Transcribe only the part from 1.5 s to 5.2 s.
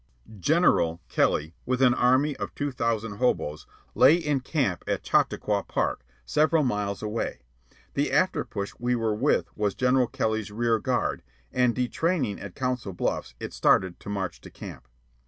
with an army of two thousand hoboes, lay in camp at